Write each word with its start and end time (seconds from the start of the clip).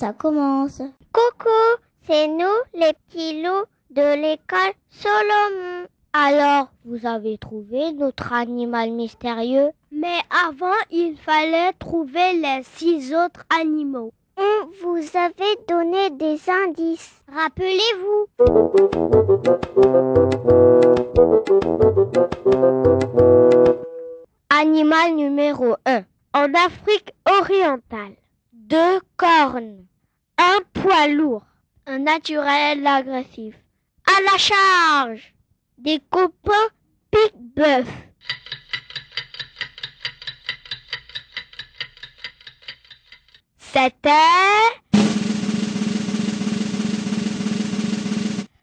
Ça 0.00 0.14
commence. 0.14 0.80
Coucou, 1.12 1.50
c'est 2.06 2.26
nous 2.26 2.46
les 2.72 2.94
petits 2.94 3.42
loups 3.42 3.66
de 3.90 4.14
l'école 4.14 4.72
Solomon. 4.88 5.86
Alors, 6.14 6.68
vous 6.86 7.06
avez 7.06 7.36
trouvé 7.36 7.92
notre 7.92 8.32
animal 8.32 8.92
mystérieux? 8.92 9.68
Mais 9.92 10.20
avant, 10.48 10.80
il 10.90 11.18
fallait 11.18 11.74
trouver 11.74 12.32
les 12.32 12.62
six 12.62 13.14
autres 13.14 13.44
animaux. 13.60 14.10
On 14.38 14.70
vous 14.82 15.04
avait 15.18 15.58
donné 15.68 16.08
des 16.08 16.40
indices. 16.48 17.20
Rappelez-vous. 17.30 18.26
Animal 24.48 25.14
numéro 25.14 25.74
1. 25.84 26.04
En 26.32 26.54
Afrique 26.54 27.12
orientale. 27.28 28.14
Deux 28.54 29.00
cornes. 29.16 29.89
Un 30.52 30.62
poids 30.72 31.06
lourd. 31.06 31.44
Un 31.86 32.00
naturel 32.00 32.84
agressif. 32.84 33.54
À 34.06 34.20
la 34.22 34.38
charge. 34.38 35.32
Des 35.78 36.00
copains 36.10 36.68
pique-bœuf. 37.12 37.86
C'était 43.58 44.10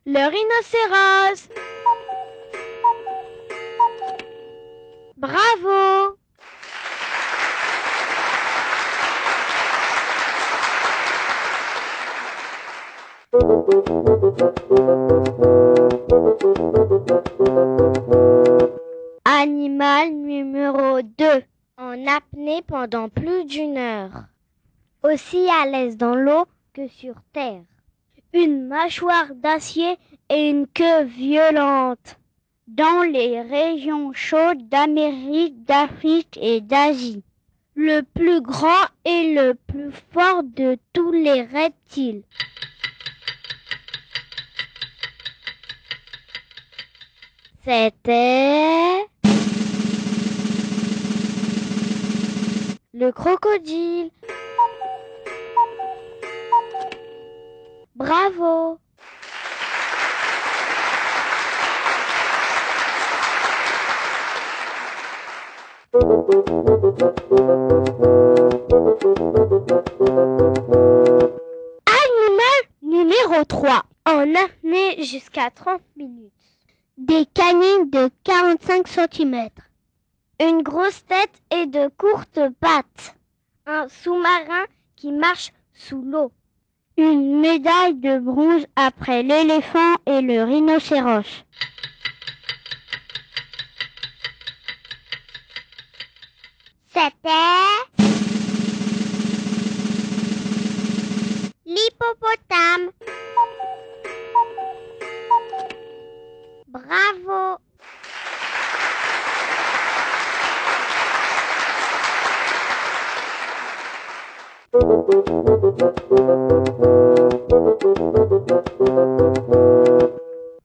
le 0.05 0.23
rhinocéros. 0.29 1.49
Bravo. 5.15 6.16
Animal 19.25 20.11
numéro 20.11 21.01
2. 21.01 21.43
En 21.77 22.07
apnée 22.07 22.63
pendant 22.65 23.09
plus 23.09 23.45
d'une 23.45 23.77
heure. 23.77 24.23
Aussi 25.03 25.47
à 25.61 25.67
l'aise 25.67 25.97
dans 25.97 26.15
l'eau 26.15 26.45
que 26.73 26.87
sur 26.87 27.13
terre. 27.31 27.61
Une 28.33 28.67
mâchoire 28.67 29.35
d'acier 29.35 29.97
et 30.29 30.49
une 30.49 30.65
queue 30.65 31.03
violente. 31.03 32.17
Dans 32.67 33.03
les 33.03 33.41
régions 33.41 34.13
chaudes 34.13 34.67
d'Amérique, 34.67 35.63
d'Afrique 35.63 36.39
et 36.41 36.61
d'Asie. 36.61 37.21
Le 37.75 38.01
plus 38.01 38.41
grand 38.41 38.87
et 39.05 39.35
le 39.35 39.53
plus 39.53 39.91
fort 40.11 40.41
de 40.41 40.79
tous 40.91 41.11
les 41.11 41.43
reptiles. 41.43 42.23
C'était 47.69 49.05
le 52.93 53.11
crocodile. 53.11 54.09
Bravo. 57.93 58.79
Animal 71.85 72.63
numéro 72.81 73.43
3. 73.43 73.83
En 74.05 74.35
apnée 74.35 75.03
jusqu'à 75.03 75.49
30 75.49 75.81
minutes. 75.97 76.36
Des 76.97 77.27
canines 77.27 77.91
de 77.91 78.09
45 78.23 78.87
cm. 78.87 79.49
Une 80.39 80.63
grosse 80.63 81.05
tête 81.05 81.43
et 81.51 81.67
de 81.67 81.91
courtes 81.95 82.39
pattes. 82.59 83.15
Un 83.67 83.87
sous-marin 83.87 84.65
qui 84.95 85.11
marche 85.11 85.51
sous 85.75 86.01
l'eau. 86.01 86.31
Une 86.97 87.39
médaille 87.39 87.93
de 87.93 88.17
bronze 88.17 88.65
après 88.75 89.21
l'éléphant 89.21 89.93
et 90.07 90.21
le 90.21 90.43
rhinocéros. 90.43 91.43
C'était 96.91 97.76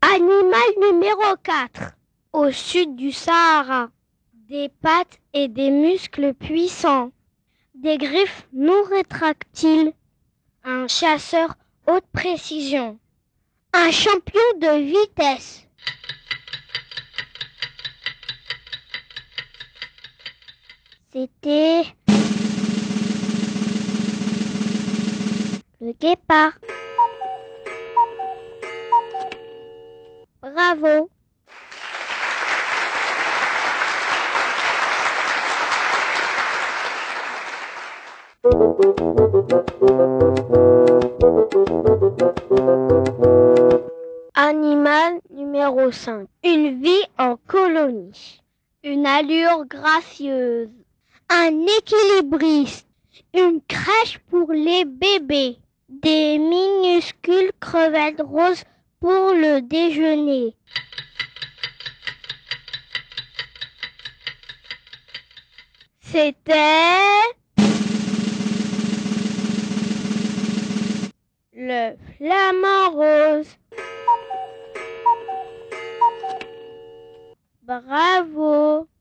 Animal 0.01 0.71
numéro 0.81 1.37
4. 1.45 1.93
Au 2.33 2.51
sud 2.51 2.97
du 2.97 3.13
Sahara. 3.13 3.91
Des 4.49 4.69
pattes 4.69 5.21
et 5.33 5.47
des 5.47 5.71
muscles 5.71 6.35
puissants. 6.35 7.13
Des 7.75 7.97
griffes 7.97 8.49
non 8.53 8.83
rétractiles. 8.91 9.93
Un 10.65 10.89
chasseur 10.89 11.55
haute 11.87 12.07
précision. 12.13 12.99
Un 13.73 13.93
champion 13.93 14.41
de 14.59 14.81
vitesse. 14.81 15.69
C'était 21.13 21.84
Bravo. 30.41 31.10
Animal 44.34 45.20
numéro 45.30 45.92
5. 45.92 46.27
Une 46.42 46.83
vie 46.83 46.91
en 47.18 47.36
colonie. 47.47 48.41
Une 48.83 49.06
allure 49.06 49.66
gracieuse. 49.66 50.71
Un 51.28 51.66
équilibriste. 51.78 52.88
Une 53.34 53.60
crèche 53.68 54.18
pour 54.30 54.53
les 54.53 54.84
bébés. 54.84 55.61
Des 56.00 56.39
minuscules 56.39 57.53
crevettes 57.60 58.22
roses 58.22 58.65
pour 58.98 59.34
le 59.34 59.60
déjeuner. 59.60 60.56
C'était 66.00 66.54
le 71.53 71.95
flamant 72.16 72.91
rose. 72.91 73.56
Bravo. 77.62 78.91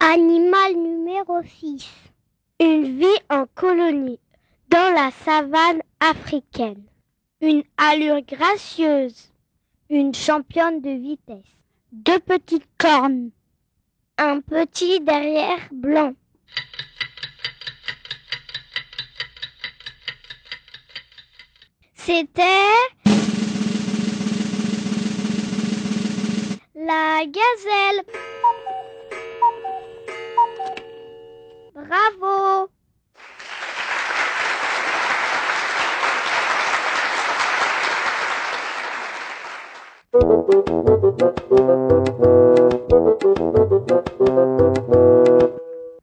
Animal 0.00 0.74
numéro 0.76 1.42
6. 1.42 1.88
Une 2.60 2.98
vie 2.98 3.06
en 3.30 3.46
colonie 3.54 4.18
dans 4.68 4.94
la 4.94 5.10
savane 5.24 5.80
africaine. 6.00 6.82
Une 7.40 7.62
allure 7.78 8.20
gracieuse. 8.22 9.32
Une 9.88 10.14
championne 10.14 10.82
de 10.82 10.90
vitesse. 10.90 11.56
Deux 11.92 12.20
petites 12.20 12.68
cornes. 12.76 13.30
Un 14.18 14.40
petit 14.40 15.00
derrière 15.00 15.68
blanc. 15.72 16.12
C'était 21.94 22.42
la 26.86 27.24
gazelle. 27.26 28.02
Bravo. 31.74 32.68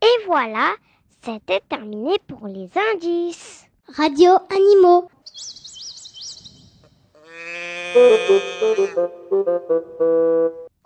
Et 0.01 0.25
voilà, 0.25 0.75
c'était 1.21 1.61
terminé 1.67 2.17
pour 2.27 2.47
les 2.47 2.69
indices. 2.93 3.65
Radio 3.97 4.31
Animaux. 4.49 5.09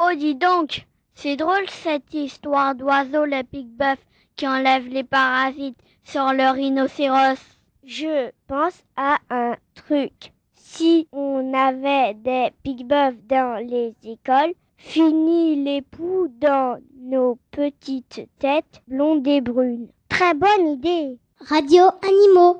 Oh, 0.05 0.13
dis 0.15 0.35
donc, 0.35 0.85
c'est 1.13 1.37
drôle 1.37 1.69
cette 1.69 2.13
histoire 2.13 2.75
d'oiseau 2.75 3.25
le 3.25 3.43
pic-bœuf 3.43 3.99
qui 4.35 4.47
enlève 4.47 4.87
les 4.87 5.03
parasites 5.03 5.77
sur 6.03 6.33
le 6.33 6.51
rhinocéros. 6.51 7.39
Je 7.85 8.31
pense 8.47 8.83
à 8.97 9.19
un 9.29 9.55
truc. 9.75 10.33
Si 10.55 11.07
on 11.11 11.53
avait 11.53 12.15
des 12.15 12.49
pic-bœufs 12.63 13.15
dans 13.29 13.65
les 13.65 13.95
écoles, 14.03 14.53
fini 14.77 15.63
les 15.63 15.81
poux 15.81 16.27
dans 16.39 16.81
nos 16.99 17.37
petites 17.51 18.27
têtes 18.39 18.81
blondes 18.87 19.27
et 19.27 19.41
brunes. 19.41 19.87
Très 20.09 20.33
bonne 20.33 20.67
idée. 20.67 21.17
Radio 21.39 21.83
Animaux. 22.01 22.59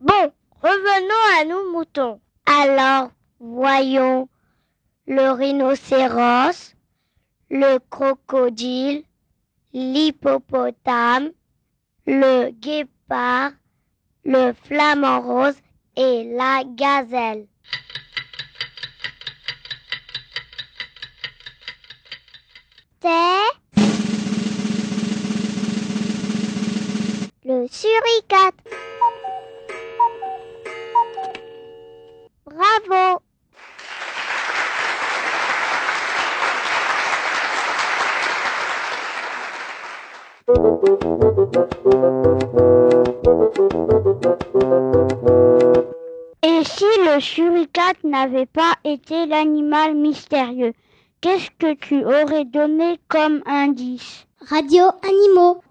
Bon, 0.00 0.32
revenons 0.62 1.40
à 1.40 1.44
nos 1.44 1.72
moutons. 1.72 2.20
Alors, 2.46 3.10
voyons 3.40 4.28
le 5.06 5.32
rhinocéros, 5.32 6.74
le 7.50 7.78
crocodile, 7.90 9.04
l'hippopotame, 9.72 11.32
le 12.06 12.50
guépard, 12.50 13.52
le 14.24 14.52
flamant 14.52 15.20
rose 15.20 15.56
et 15.96 16.24
la 16.32 16.62
gazelle. 16.64 17.46
Le 27.44 27.66
suricate. 27.68 28.54
Bravo. 32.46 33.20
Et 46.42 46.64
si 46.64 46.84
le 47.06 47.20
suricate 47.20 48.04
n'avait 48.04 48.44
pas 48.44 48.74
été 48.84 49.24
l'animal 49.24 49.94
mystérieux, 49.94 50.74
qu'est-ce 51.22 51.50
que 51.58 51.72
tu 51.72 52.04
aurais 52.04 52.44
donné 52.44 52.98
comme 53.08 53.42
indice 53.46 54.26
Radio 54.40 54.84
Animaux. 55.02 55.62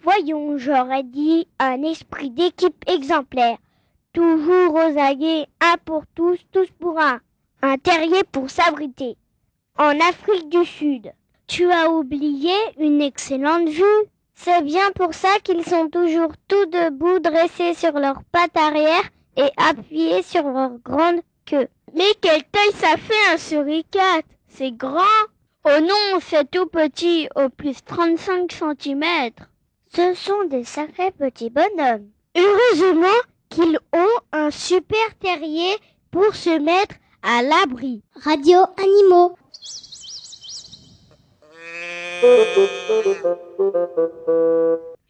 Voyons, 0.00 0.56
j'aurais 0.56 1.02
dit 1.02 1.46
un 1.58 1.82
esprit 1.82 2.30
d'équipe 2.30 2.82
exemplaire. 2.86 3.58
Toujours 4.14 4.74
aux 4.74 4.98
aguets, 4.98 5.46
un 5.60 5.76
pour 5.84 6.04
tous, 6.14 6.38
tous 6.52 6.68
pour 6.80 6.98
un. 6.98 7.20
Un 7.66 7.78
terrier 7.78 8.24
pour 8.30 8.50
s'abriter. 8.50 9.16
En 9.78 9.98
Afrique 9.98 10.50
du 10.50 10.66
Sud. 10.66 11.10
Tu 11.46 11.72
as 11.72 11.90
oublié 11.90 12.52
une 12.78 13.00
excellente 13.00 13.70
vue. 13.70 14.04
C'est 14.34 14.60
bien 14.60 14.90
pour 14.94 15.14
ça 15.14 15.30
qu'ils 15.42 15.64
sont 15.64 15.88
toujours 15.88 16.32
tout 16.46 16.66
debout, 16.66 17.20
dressés 17.20 17.72
sur 17.72 17.92
leurs 17.92 18.22
pattes 18.24 18.58
arrière 18.58 19.08
et 19.38 19.48
appuyés 19.56 20.22
sur 20.22 20.42
leur 20.42 20.72
grande 20.84 21.22
queue. 21.46 21.68
Mais 21.94 22.12
quelle 22.20 22.44
taille 22.52 22.74
ça 22.74 22.98
fait 22.98 23.32
un 23.32 23.38
suricate 23.38 24.26
C'est 24.46 24.72
grand 24.72 25.22
Oh 25.64 25.80
non, 25.80 26.20
c'est 26.20 26.50
tout 26.50 26.66
petit, 26.66 27.30
au 27.34 27.48
plus 27.48 27.82
35 27.82 28.52
cm. 28.52 29.30
Ce 29.88 30.12
sont 30.12 30.44
des 30.50 30.64
sacrés 30.64 31.12
petits 31.12 31.48
bonhommes. 31.48 32.10
Heureusement 32.36 33.20
qu'ils 33.48 33.78
ont 33.94 34.20
un 34.32 34.50
super 34.50 35.14
terrier 35.18 35.74
pour 36.10 36.34
se 36.34 36.58
mettre 36.58 36.96
à 37.24 37.42
l'abri. 37.42 38.02
Radio 38.22 38.58
Animaux. 38.78 39.34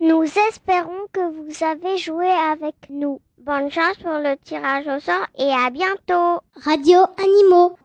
Nous 0.00 0.25
espérons 0.49 1.06
que 1.12 1.20
vous 1.20 1.64
avez 1.64 1.99
joué 1.99 2.28
avec 2.28 2.75
nous. 2.88 3.20
Bonne 3.38 3.70
chance 3.70 3.96
pour 3.96 4.12
le 4.12 4.37
tirage 4.37 4.87
au 4.87 5.00
sort 5.00 5.26
et 5.37 5.50
à 5.50 5.70
bientôt. 5.70 6.40
Radio 6.64 7.00
Animaux. 7.19 7.76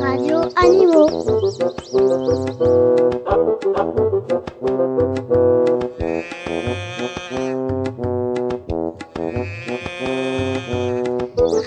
Radio 0.00 0.38
Animaux. 0.56 1.08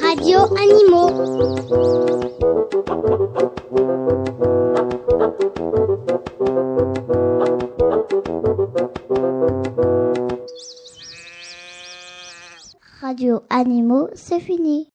Radio 0.02 0.40
Animaux. 0.56 1.10
Radio 13.02 13.42
Animaux, 13.50 14.08
c'est 14.14 14.40
fini. 14.40 14.84